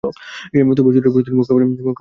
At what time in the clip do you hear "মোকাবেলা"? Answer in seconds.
1.39-1.65